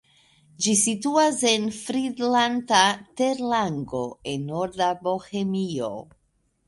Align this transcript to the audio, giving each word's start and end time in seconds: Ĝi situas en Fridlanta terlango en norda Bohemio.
Ĝi 0.65 0.71
situas 0.83 1.41
en 1.49 1.67
Fridlanta 1.81 2.81
terlango 3.21 4.03
en 4.33 4.49
norda 4.55 4.89
Bohemio. 5.05 5.93